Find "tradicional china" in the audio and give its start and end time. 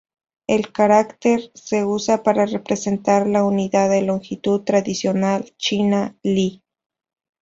4.63-6.17